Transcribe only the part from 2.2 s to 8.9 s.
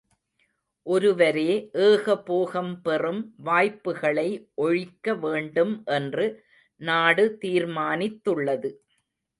போகம் பெறும் வாய்ப்புகளை ஒழிக்க வேண்டும் என்று நாடு தீர்மானித்துள்ளது.